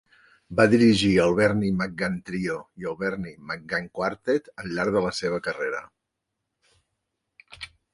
[0.59, 5.17] Va dirigir el Bernie McGann Trio i el Bernie McGann Quartet al llarg de la
[5.23, 5.87] seva carrera.